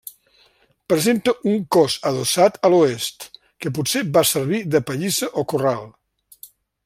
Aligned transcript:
Presenta 0.93 1.33
un 1.51 1.59
cos 1.77 1.97
adossat 2.11 2.57
a 2.69 2.71
l'oest, 2.75 3.27
que 3.65 3.73
potser 3.79 4.03
va 4.17 4.25
servir 4.33 4.63
de 4.77 4.83
pallissa 4.89 5.31
o 5.43 5.49
corral. 5.55 5.85